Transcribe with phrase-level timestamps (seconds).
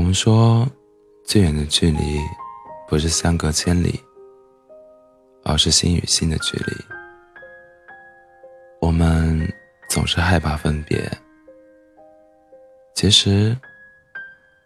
[0.00, 0.66] 我们说，
[1.24, 2.18] 最远的距离，
[2.88, 4.02] 不是相隔千里，
[5.44, 6.72] 而是心与心的距离。
[8.80, 9.46] 我们
[9.90, 11.06] 总是害怕分别，
[12.94, 13.54] 其实，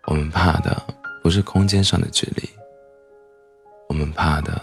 [0.07, 0.81] 我们怕的
[1.21, 2.49] 不是空间上的距离，
[3.89, 4.63] 我们怕的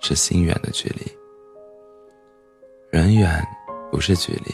[0.00, 1.06] 是心远的距离。
[2.90, 3.40] 人远
[3.88, 4.52] 不是距离，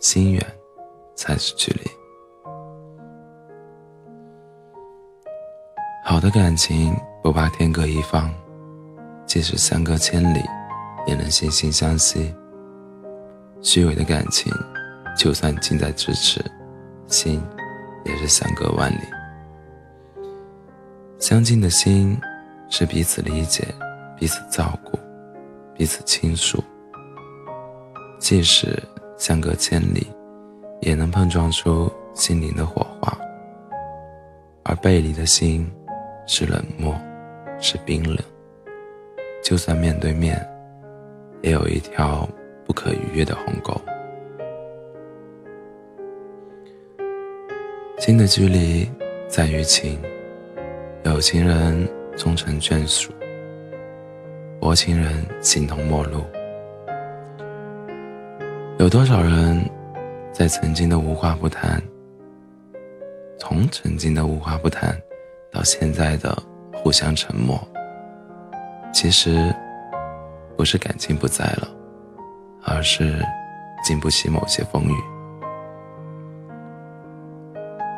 [0.00, 0.58] 心远
[1.14, 1.90] 才是距离。
[6.26, 8.28] 的感情不怕天各一方，
[9.26, 10.42] 即使相隔千里，
[11.06, 12.34] 也能惺惺相惜。
[13.62, 14.52] 虚伪的感情，
[15.16, 16.44] 就算近在咫尺，
[17.06, 17.40] 心
[18.04, 19.04] 也是相隔万里。
[21.20, 22.18] 相近的心，
[22.68, 23.64] 是彼此理解、
[24.18, 24.98] 彼此照顾、
[25.76, 26.60] 彼此倾诉。
[28.18, 28.82] 即使
[29.16, 30.08] 相隔千里，
[30.80, 33.16] 也能碰撞出心灵的火花。
[34.64, 35.70] 而背离的心。
[36.26, 36.94] 是冷漠，
[37.60, 38.18] 是冰冷。
[39.42, 40.36] 就算面对面，
[41.40, 42.28] 也有一条
[42.64, 43.80] 不可逾越的鸿沟。
[47.98, 48.90] 心的距离
[49.28, 49.98] 在于情，
[51.04, 53.12] 有情人终成眷属，
[54.60, 56.24] 薄情人形同陌路。
[58.78, 59.64] 有多少人
[60.32, 61.80] 在曾经的无话不谈，
[63.38, 65.00] 从曾经的无话不谈。
[65.56, 66.36] 到现在的
[66.70, 67.58] 互相沉默，
[68.92, 69.54] 其实
[70.54, 71.66] 不是感情不在了，
[72.62, 73.24] 而是
[73.82, 74.94] 经不起某些风雨。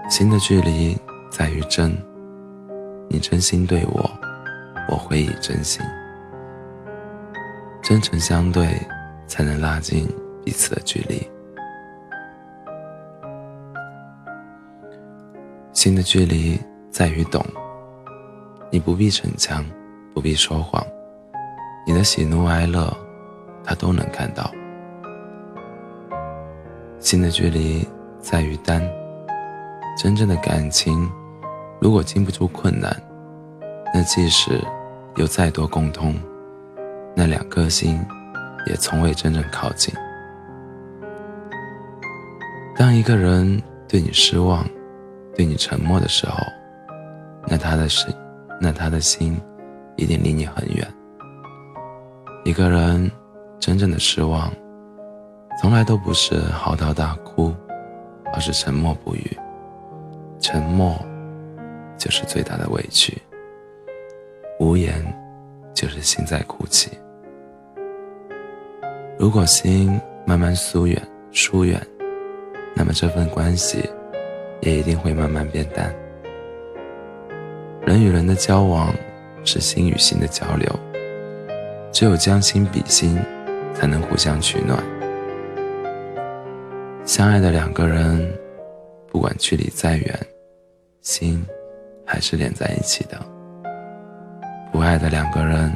[0.09, 0.97] 心的距离
[1.33, 1.91] 在于真，
[3.09, 4.09] 你真心对我，
[4.89, 5.85] 我会以真心，
[7.83, 8.69] 真诚相对，
[9.27, 10.09] 才能拉近
[10.45, 11.29] 彼此的距离。
[15.73, 16.57] 心的距离。
[16.99, 17.41] 在于懂，
[18.73, 19.65] 你不必逞强，
[20.13, 20.85] 不必说谎，
[21.87, 22.93] 你的喜怒哀乐，
[23.63, 24.51] 他都能看到。
[26.99, 27.87] 心的距离
[28.21, 28.83] 在于担，
[29.97, 31.09] 真正的感情，
[31.81, 33.01] 如果经不住困难，
[33.95, 34.61] 那即使
[35.15, 36.17] 有再多共通，
[37.15, 38.05] 那两颗心
[38.67, 39.95] 也从未真正靠近。
[42.75, 44.69] 当一个人对你失望，
[45.37, 46.39] 对你沉默的时候，
[47.49, 48.15] 那他的心，
[48.61, 49.41] 那他的心，
[49.97, 50.87] 一定离你很远。
[52.45, 53.11] 一个人
[53.59, 54.53] 真正的失望，
[55.61, 57.55] 从来都不是嚎啕大哭，
[58.33, 59.37] 而是沉默不语。
[60.41, 60.95] 沉默，
[61.97, 63.17] 就是最大的委屈。
[64.61, 65.03] 无言，
[65.73, 66.91] 就是心在哭泣。
[69.19, 71.01] 如果心慢慢疏远、
[71.33, 71.81] 疏远，
[72.75, 73.89] 那么这份关系，
[74.61, 75.93] 也一定会慢慢变淡。
[77.89, 78.95] 人与人的交往
[79.47, 80.69] 是心与心的交流，
[81.91, 83.19] 只有将心比心，
[83.73, 84.79] 才能互相取暖。
[87.07, 88.31] 相爱的两个人，
[89.11, 90.27] 不管距离再远，
[91.01, 91.43] 心
[92.05, 93.17] 还是连在一起的；
[94.71, 95.73] 不爱的两个人，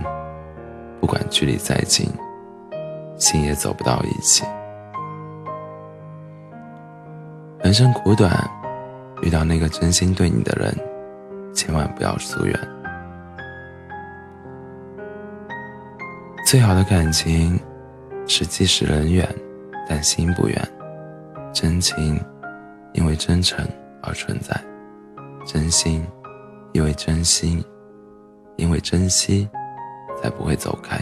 [1.01, 2.07] 不管距离再近，
[3.17, 4.45] 心也走不到一起。
[7.61, 8.31] 人生苦短，
[9.23, 10.92] 遇到那个真心对你的人。
[11.65, 12.59] 千万不要疏远。
[16.45, 17.57] 最好的感情，
[18.27, 19.29] 是即使人远，
[19.89, 20.61] 但心不远。
[21.53, 22.21] 真情，
[22.95, 23.65] 因为真诚
[24.03, 24.57] 而存在；
[25.47, 26.05] 真心，
[26.73, 27.65] 因为真心，
[28.57, 29.49] 因为珍惜，
[30.21, 30.99] 才不会走开。